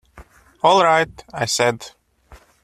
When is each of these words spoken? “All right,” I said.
“All 0.63 0.83
right,” 0.83 1.23
I 1.31 1.45
said. 1.45 1.91